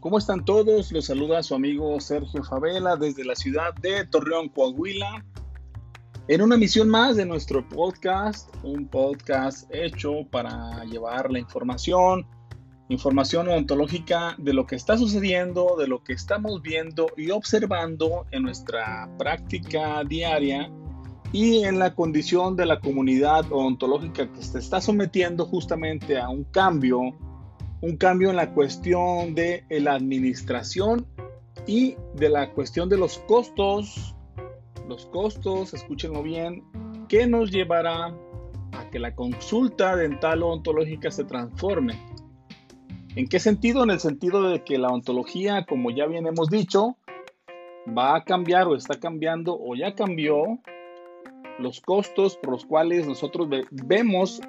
[0.00, 0.90] ¿Cómo están todos?
[0.92, 5.26] Los saluda su amigo Sergio Favela desde la ciudad de Torreón, Coahuila,
[6.26, 12.26] en una emisión más de nuestro podcast, un podcast hecho para llevar la información,
[12.88, 18.44] información ontológica de lo que está sucediendo, de lo que estamos viendo y observando en
[18.44, 20.70] nuestra práctica diaria
[21.30, 26.44] y en la condición de la comunidad ontológica que se está sometiendo justamente a un
[26.44, 27.14] cambio
[27.82, 31.06] un cambio en la cuestión de la administración
[31.66, 34.14] y de la cuestión de los costos.
[34.88, 36.64] Los costos, escúchenlo bien,
[37.08, 38.14] que nos llevará
[38.72, 41.98] a que la consulta dental ontológica se transforme.
[43.16, 43.84] ¿En qué sentido?
[43.84, 46.96] En el sentido de que la ontología, como ya bien hemos dicho,
[47.96, 50.58] va a cambiar o está cambiando o ya cambió
[51.58, 54.40] los costos por los cuales nosotros vemos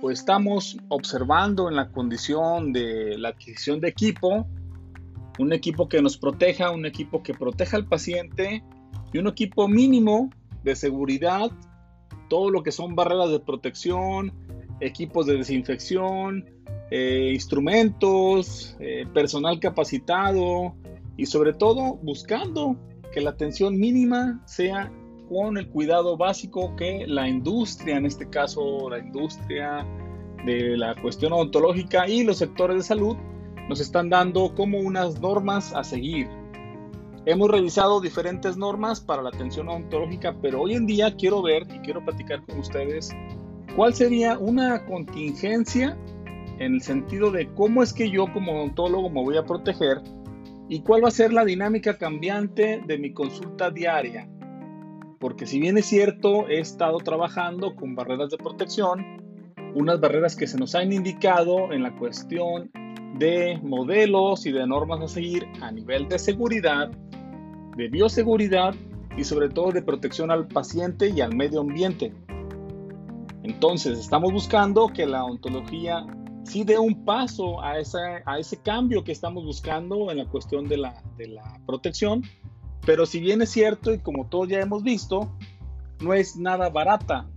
[0.00, 4.46] pues estamos observando en la condición de la adquisición de equipo,
[5.38, 8.62] un equipo que nos proteja, un equipo que proteja al paciente
[9.12, 10.30] y un equipo mínimo
[10.62, 11.50] de seguridad,
[12.28, 14.32] todo lo que son barreras de protección,
[14.80, 16.44] equipos de desinfección,
[16.90, 20.74] eh, instrumentos, eh, personal capacitado
[21.16, 22.76] y sobre todo buscando
[23.12, 24.92] que la atención mínima sea
[25.28, 29.86] con el cuidado básico que la industria, en este caso la industria
[30.44, 33.16] de la cuestión odontológica y los sectores de salud,
[33.68, 36.28] nos están dando como unas normas a seguir.
[37.24, 41.80] Hemos revisado diferentes normas para la atención odontológica, pero hoy en día quiero ver y
[41.80, 43.10] quiero platicar con ustedes
[43.74, 45.98] cuál sería una contingencia
[46.58, 50.00] en el sentido de cómo es que yo como odontólogo me voy a proteger
[50.68, 54.28] y cuál va a ser la dinámica cambiante de mi consulta diaria
[55.18, 59.04] porque si bien es cierto, he estado trabajando con barreras de protección,
[59.74, 62.70] unas barreras que se nos han indicado en la cuestión
[63.18, 66.90] de modelos y de normas a seguir a nivel de seguridad,
[67.76, 68.74] de bioseguridad
[69.16, 72.12] y sobre todo de protección al paciente y al medio ambiente.
[73.42, 76.04] Entonces, estamos buscando que la ontología
[76.44, 77.74] sí dé un paso a,
[78.26, 82.22] a ese cambio que estamos buscando en la cuestión de la, de la protección
[82.86, 85.28] pero si bien es cierto, y como todos ya hemos visto,
[86.00, 87.28] no es nada barata.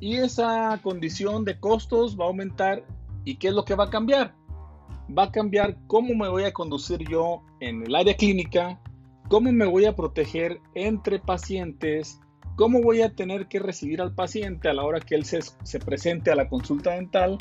[0.00, 2.84] Y esa condición de costos va a aumentar.
[3.24, 4.32] ¿Y qué es lo que va a cambiar?
[5.16, 8.80] Va a cambiar cómo me voy a conducir yo en el área clínica,
[9.28, 12.20] cómo me voy a proteger entre pacientes,
[12.54, 15.80] cómo voy a tener que recibir al paciente a la hora que él se, se
[15.80, 17.38] presente a la consulta dental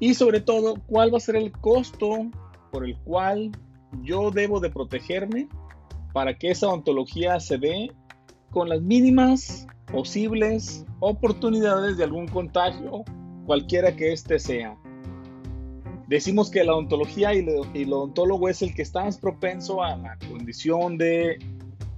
[0.00, 2.28] y sobre todo cuál va a ser el costo
[2.72, 3.52] por el cual
[4.02, 5.48] yo debo de protegerme
[6.14, 7.92] para que esa ontología se dé
[8.52, 13.02] con las mínimas posibles oportunidades de algún contagio,
[13.46, 14.78] cualquiera que éste sea.
[16.06, 20.16] Decimos que la ontología y, el odontólogo es el que está más propenso a la
[20.30, 21.38] condición de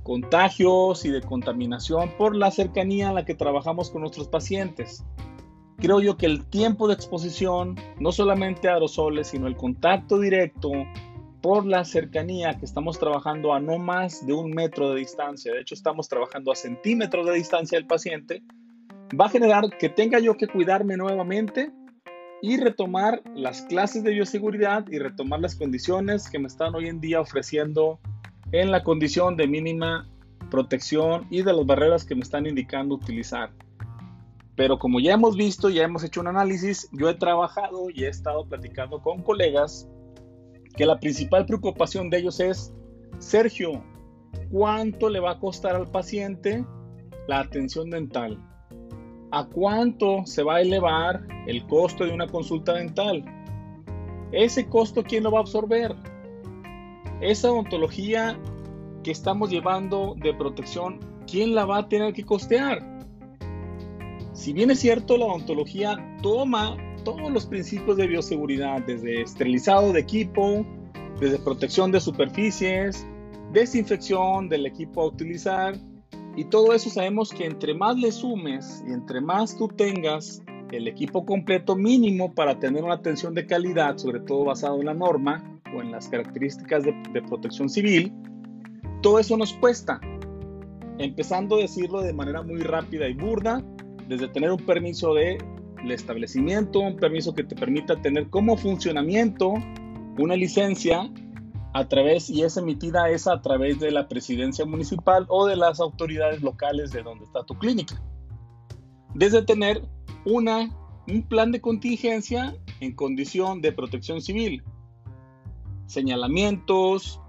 [0.03, 5.05] contagios y de contaminación por la cercanía en la que trabajamos con nuestros pacientes.
[5.77, 10.73] Creo yo que el tiempo de exposición, no solamente a aerosoles, sino el contacto directo
[11.47, 15.61] por la cercanía que estamos trabajando a no más de un metro de distancia, de
[15.61, 18.43] hecho estamos trabajando a centímetros de distancia del paciente,
[19.13, 21.71] va a generar que tenga yo que cuidarme nuevamente
[22.43, 27.01] y retomar las clases de bioseguridad y retomar las condiciones que me están hoy en
[27.01, 28.01] día ofreciendo
[28.51, 30.09] en la condición de mínima
[30.51, 33.53] protección y de las barreras que me están indicando utilizar.
[34.57, 38.09] Pero como ya hemos visto, ya hemos hecho un análisis, yo he trabajado y he
[38.09, 39.89] estado platicando con colegas
[40.77, 42.75] que la principal preocupación de ellos es,
[43.19, 43.83] Sergio,
[44.51, 46.65] ¿cuánto le va a costar al paciente
[47.27, 48.39] la atención dental?
[49.31, 53.25] ¿A cuánto se va a elevar el costo de una consulta dental?
[54.33, 55.95] Ese costo, ¿quién lo va a absorber?
[57.21, 58.39] Esa odontología
[59.03, 62.85] que estamos llevando de protección, ¿quién la va a tener que costear?
[64.33, 66.77] Si bien es cierto, la odontología toma
[67.07, 70.67] todos los principios de bioseguridad, desde esterilizado de equipo,
[71.21, 73.07] desde protección de superficies,
[73.53, 75.77] desinfección del equipo a utilizar,
[76.35, 80.43] y todo eso sabemos que entre más le sumes y entre más tú tengas
[80.73, 84.95] el equipo completo mínimo para tener una atención de calidad, sobre todo basado en la
[84.95, 88.13] norma o en las características de, protección civil,
[89.01, 90.01] todo eso nos cuesta.
[90.99, 93.63] Empezando a decirlo de manera muy rápida y burda,
[94.09, 95.39] desde tener un permiso de
[95.87, 99.55] el establecimiento, un permiso que te permita tener como funcionamiento
[100.19, 101.11] una licencia
[101.73, 105.79] a través y es emitida esa a través de la presidencia municipal o de las
[105.79, 108.03] autoridades locales de donde está tu clínica.
[109.15, 109.83] Desde tener
[110.25, 110.71] una,
[111.07, 114.63] un plan de contingencia en condición de protección civil.
[115.87, 117.21] señalamientos,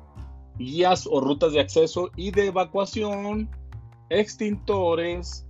[0.57, 3.51] guías o rutas de acceso y de evacuación,
[4.09, 5.45] extintores,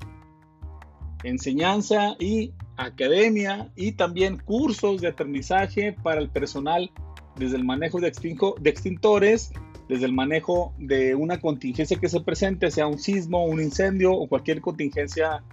[1.24, 6.92] enseñanza y academia y también cursos de aterrizaje para el personal
[7.38, 9.52] desde el manejo de, de extintores,
[9.90, 14.28] desde el manejo de una contingencia que se presente, sea un sismo, un incendio o
[14.28, 15.44] cualquier contingencia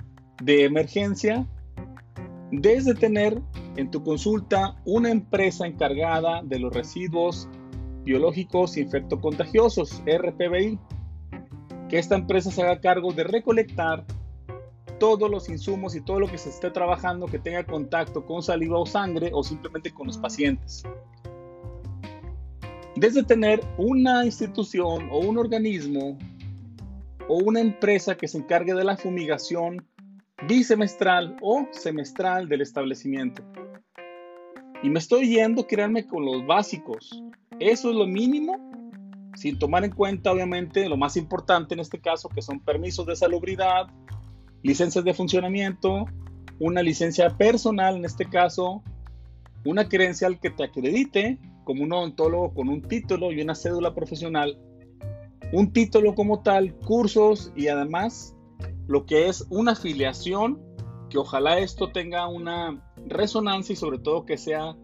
[0.43, 1.47] de emergencia,
[2.51, 3.41] desde tener
[3.77, 7.49] en tu consulta una empresa encargada de los residuos
[8.05, 10.79] biológicos infectocontagiosos, RPBI,
[11.89, 14.05] que esta empresa se haga cargo de recolectar
[15.05, 18.79] todos los insumos y todo lo que se esté trabajando que tenga contacto con saliva
[18.79, 20.83] o sangre o simplemente con los pacientes.
[22.97, 26.17] Desde tener una institución o un organismo
[27.29, 29.87] o una empresa que se encargue de la fumigación
[30.49, 33.43] bisemestral o semestral del establecimiento.
[34.83, 37.23] Y me estoy yendo, créanme, con los básicos.
[37.61, 38.57] Eso es lo mínimo,
[39.35, 43.17] sin tomar en cuenta, obviamente, lo más importante en este caso, que son permisos de
[43.17, 43.89] salubridad,
[44.65, 46.07] licencias de funcionamiento,
[46.59, 48.83] una licencia personal, en este caso,
[49.65, 54.59] una credencial que te acredite como un odontólogo con un título y una cédula profesional,
[55.53, 58.35] un título como tal, cursos y además
[58.87, 60.61] lo que es una afiliación,
[61.11, 64.75] que ojalá esto tenga una resonancia y sobre todo que sea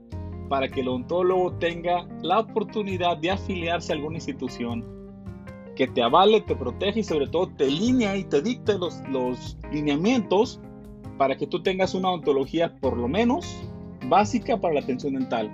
[0.51, 5.00] para que el odontólogo tenga la oportunidad de afiliarse a alguna institución
[5.81, 9.57] que te avale, te protege y sobre todo te linea y te dicte los, los
[9.73, 10.61] lineamientos
[11.17, 13.57] para que tú tengas una odontología por lo menos
[14.07, 15.51] básica para la atención dental.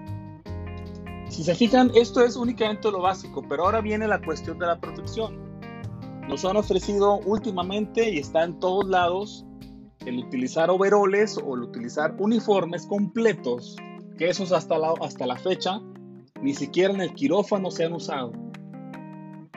[1.28, 4.80] Si se fijan, esto es únicamente lo básico, pero ahora viene la cuestión de la
[4.80, 5.38] protección.
[6.28, 9.46] Nos han ofrecido últimamente y está en todos lados
[10.06, 13.76] el utilizar overoles o el utilizar uniformes completos
[14.18, 15.80] que esos hasta la, hasta la fecha
[16.42, 18.45] ni siquiera en el quirófano se han usado.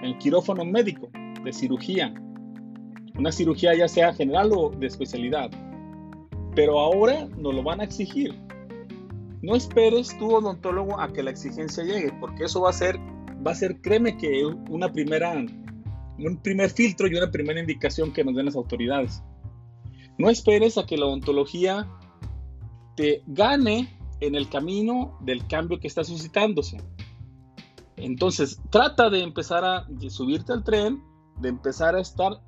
[0.01, 1.09] El quirófano médico,
[1.43, 2.13] de cirugía.
[3.17, 5.49] Una cirugía ya sea general o de especialidad.
[6.55, 8.33] Pero ahora nos lo van a exigir.
[9.41, 12.99] No esperes tu odontólogo a que la exigencia llegue, porque eso va a ser,
[13.45, 18.23] va a ser, créeme que una primera, un primer filtro y una primera indicación que
[18.23, 19.23] nos den las autoridades.
[20.17, 21.87] No esperes a que la odontología
[22.95, 23.87] te gane
[24.19, 26.77] en el camino del cambio que está suscitándose.
[28.05, 31.03] Entonces, trata de empezar a subirte al tren,
[31.39, 32.41] de empezar a estar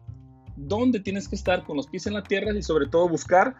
[0.55, 3.55] donde tienes que estar con los pies en la tierra y sobre todo buscar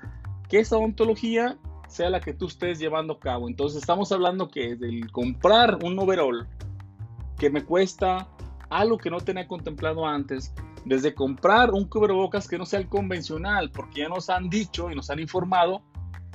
[0.50, 1.58] que esa ontología
[1.88, 3.48] sea la que tú estés llevando a cabo.
[3.48, 6.48] Entonces, estamos hablando que del comprar un overall
[7.38, 8.28] que me cuesta
[8.70, 10.54] algo que no tenía contemplado antes,
[10.86, 14.96] desde comprar un cubrebocas que no sea el convencional, porque ya nos han dicho y
[14.96, 15.82] nos han informado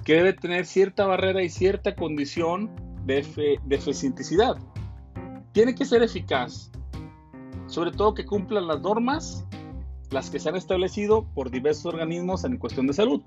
[0.04, 2.70] que debe tener cierta barrera y cierta condición
[3.04, 4.56] de, de eficienticidad.
[5.56, 6.70] Tiene que ser eficaz,
[7.66, 9.46] sobre todo que cumplan las normas,
[10.10, 13.22] las que se han establecido por diversos organismos en cuestión de salud.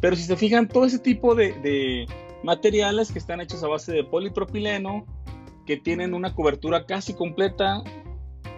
[0.00, 2.06] Pero si se fijan, todo ese tipo de, de
[2.44, 5.06] materiales que están hechos a base de polipropileno,
[5.66, 7.82] que tienen una cobertura casi completa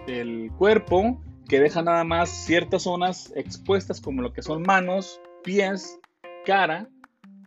[0.05, 1.19] del cuerpo,
[1.49, 5.99] que deja nada más ciertas zonas expuestas como lo que son manos, pies,
[6.45, 6.87] cara,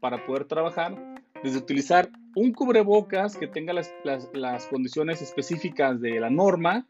[0.00, 0.98] para poder trabajar,
[1.44, 6.86] desde utilizar un cubrebocas que tenga las, las, condiciones específicas de la norma,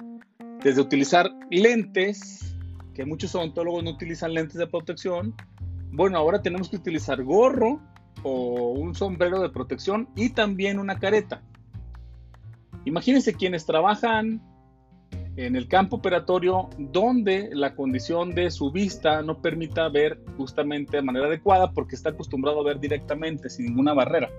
[0.63, 2.57] desde utilizar lentes,
[2.95, 5.35] que muchos odontólogos no utilizan lentes de protección,
[5.93, 7.81] bueno, ahora tenemos que utilizar gorro
[8.23, 11.43] o un sombrero de protección y también una careta.
[12.85, 14.43] Imagínense quienes trabajan
[15.37, 21.03] en el campo operatorio donde la condición de su vista no permita ver justamente de
[21.03, 24.31] manera adecuada porque está acostumbrado a ver directamente sin ninguna barrera.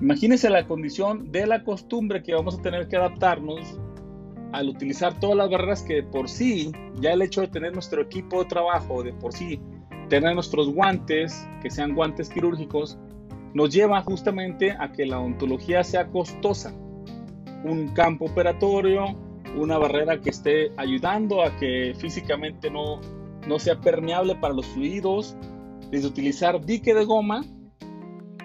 [0.00, 3.80] Imagínense la condición de la costumbre que vamos a tener que adaptarnos
[4.52, 8.42] al utilizar todas las barreras que por sí, ya el hecho de tener nuestro equipo
[8.42, 9.60] de trabajo, de por sí
[10.08, 12.96] tener nuestros guantes, que sean guantes quirúrgicos,
[13.54, 16.72] nos lleva justamente a que la odontología sea costosa.
[17.64, 19.16] Un campo operatorio,
[19.56, 23.00] una barrera que esté ayudando a que físicamente no,
[23.48, 25.36] no sea permeable para los fluidos,
[25.90, 27.44] desde utilizar dique de goma,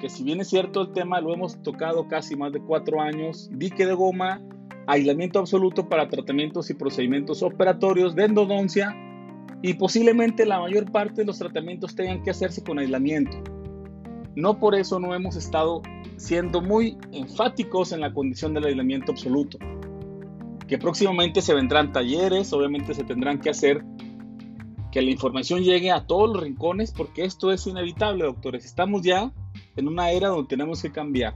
[0.03, 3.47] que si bien es cierto el tema lo hemos tocado casi más de cuatro años,
[3.53, 4.41] dique de goma,
[4.85, 8.93] aislamiento absoluto para tratamientos y procedimientos operatorios de endodoncia
[9.61, 13.41] y posiblemente la mayor parte de los tratamientos tengan que hacerse con aislamiento.
[14.35, 15.81] No por eso no hemos estado
[16.17, 19.57] siendo muy enfáticos en la condición del aislamiento absoluto
[20.67, 23.85] que próximamente se vendrán talleres, obviamente se tendrán que hacer
[24.91, 28.65] que la información llegue a todos los rincones porque esto es inevitable, doctores.
[28.65, 29.31] Estamos ya
[29.75, 31.35] en una era donde tenemos que cambiar.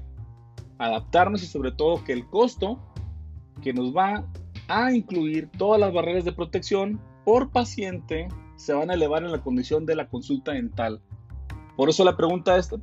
[0.80, 2.78] adaptarnos y sobre todo que el costo
[3.64, 4.24] que nos va
[4.68, 8.28] a incluir todas las barreras de protección por paciente
[8.58, 11.02] se van a elevar en la condición de la consulta dental.
[11.76, 12.76] Por eso la pregunta de este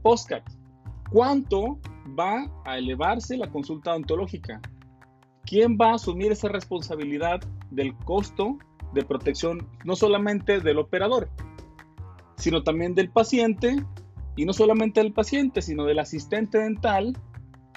[1.11, 1.79] ¿cuánto
[2.19, 4.61] va a elevarse la consulta odontológica?
[5.45, 8.59] ¿Quién va a asumir esa responsabilidad del costo
[8.93, 11.29] de protección no solamente del operador,
[12.37, 13.85] sino también del paciente
[14.37, 17.17] y no solamente del paciente, sino del asistente dental,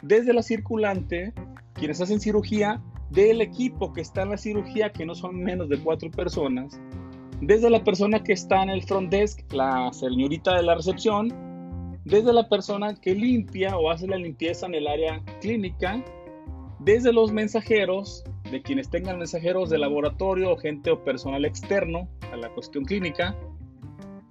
[0.01, 1.33] desde la circulante,
[1.73, 5.79] quienes hacen cirugía, del equipo que está en la cirugía, que no son menos de
[5.79, 6.79] cuatro personas,
[7.41, 11.31] desde la persona que está en el front desk, la señorita de la recepción,
[12.03, 16.03] desde la persona que limpia o hace la limpieza en el área clínica,
[16.79, 22.37] desde los mensajeros, de quienes tengan mensajeros de laboratorio o gente o personal externo a
[22.37, 23.35] la cuestión clínica,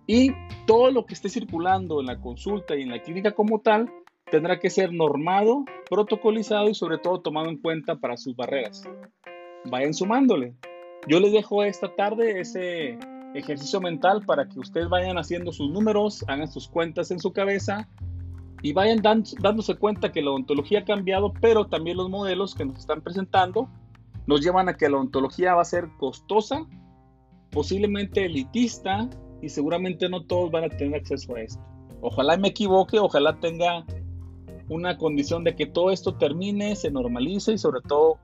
[0.07, 0.33] y
[0.67, 3.91] todo lo que esté circulando en la consulta y en la clínica como tal
[4.31, 8.85] tendrá que ser normado, protocolizado y sobre todo tomado en cuenta para sus barreras.
[9.65, 10.55] Vayan sumándole.
[11.09, 12.99] Yo les dejo esta tarde ese
[13.35, 17.89] ejercicio mental para que ustedes vayan haciendo sus números, hagan sus cuentas en su cabeza
[18.63, 22.79] y vayan dándose cuenta que la odontología ha cambiado, pero también los modelos que nos
[22.79, 23.69] están presentando
[24.27, 26.67] nos llevan a que la odontología va a ser costosa,
[27.51, 29.09] posiblemente elitista
[29.43, 31.63] y seguramente no todos van a tener acceso a esto.
[32.01, 33.85] Ojalá me equivoque, ojalá tenga
[34.69, 38.19] una condición de que todo esto termine, se normalice y sobre todo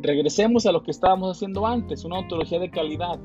[0.00, 3.18] regresemos a lo que estábamos haciendo antes, una odontología de calidad,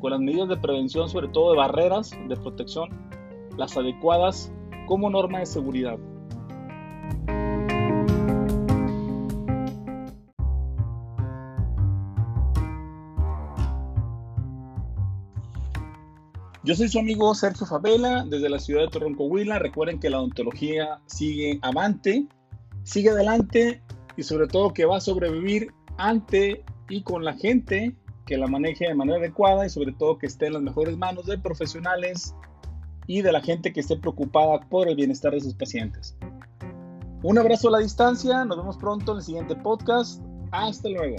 [0.00, 2.90] con las medidas de prevención, sobre todo de barreras de protección,
[3.56, 4.52] las adecuadas
[4.86, 5.98] como norma de seguridad.
[16.68, 19.58] Yo soy su amigo Sergio Favela desde la ciudad de Torreón, Coahuila.
[19.58, 22.26] Recuerden que la odontología sigue avante,
[22.82, 23.82] sigue adelante
[24.18, 27.96] y sobre todo que va a sobrevivir ante y con la gente
[28.26, 31.24] que la maneje de manera adecuada y sobre todo que esté en las mejores manos
[31.24, 32.34] de profesionales
[33.06, 36.18] y de la gente que esté preocupada por el bienestar de sus pacientes.
[37.22, 40.22] Un abrazo a la distancia, nos vemos pronto en el siguiente podcast.
[40.50, 41.16] Hasta luego.